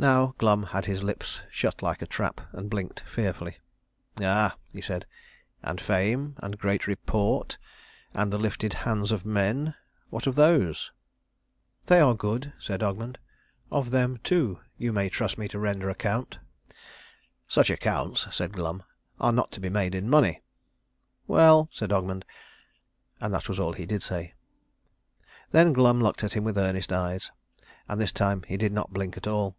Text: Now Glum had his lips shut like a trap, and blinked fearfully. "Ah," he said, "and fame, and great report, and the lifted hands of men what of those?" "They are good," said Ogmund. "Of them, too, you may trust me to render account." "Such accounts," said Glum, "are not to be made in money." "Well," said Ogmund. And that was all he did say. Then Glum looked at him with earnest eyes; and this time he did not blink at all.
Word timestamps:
Now 0.00 0.36
Glum 0.38 0.62
had 0.62 0.86
his 0.86 1.02
lips 1.02 1.40
shut 1.50 1.82
like 1.82 2.00
a 2.02 2.06
trap, 2.06 2.40
and 2.52 2.70
blinked 2.70 3.00
fearfully. 3.00 3.58
"Ah," 4.20 4.56
he 4.72 4.80
said, 4.80 5.06
"and 5.60 5.80
fame, 5.80 6.36
and 6.38 6.56
great 6.56 6.86
report, 6.86 7.58
and 8.14 8.32
the 8.32 8.38
lifted 8.38 8.72
hands 8.74 9.10
of 9.10 9.26
men 9.26 9.74
what 10.08 10.28
of 10.28 10.36
those?" 10.36 10.92
"They 11.86 11.98
are 11.98 12.14
good," 12.14 12.52
said 12.60 12.80
Ogmund. 12.80 13.18
"Of 13.72 13.90
them, 13.90 14.18
too, 14.18 14.60
you 14.76 14.92
may 14.92 15.08
trust 15.08 15.36
me 15.36 15.48
to 15.48 15.58
render 15.58 15.90
account." 15.90 16.38
"Such 17.48 17.68
accounts," 17.68 18.32
said 18.36 18.52
Glum, 18.52 18.84
"are 19.18 19.32
not 19.32 19.50
to 19.50 19.60
be 19.60 19.68
made 19.68 19.96
in 19.96 20.08
money." 20.08 20.42
"Well," 21.26 21.68
said 21.72 21.90
Ogmund. 21.92 22.24
And 23.20 23.34
that 23.34 23.48
was 23.48 23.58
all 23.58 23.72
he 23.72 23.84
did 23.84 24.04
say. 24.04 24.34
Then 25.50 25.72
Glum 25.72 26.00
looked 26.00 26.22
at 26.22 26.34
him 26.34 26.44
with 26.44 26.56
earnest 26.56 26.92
eyes; 26.92 27.32
and 27.88 28.00
this 28.00 28.12
time 28.12 28.44
he 28.46 28.56
did 28.56 28.72
not 28.72 28.92
blink 28.92 29.16
at 29.16 29.26
all. 29.26 29.56